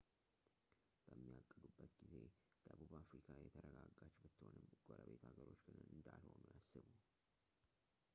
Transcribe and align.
በሚያቅዱበት 1.07 1.91
ጊዜ 1.99 2.13
ደቡብ 2.63 2.91
አፍሪካ 3.01 3.27
የተረጋጋች 3.41 4.15
ብትሆንም 4.23 4.67
ጎረቤት 4.87 5.23
ሀገሮች 5.29 5.61
ግን 5.69 5.79
እንዳልሆኑ 5.97 6.43
ያስቡ 6.55 6.75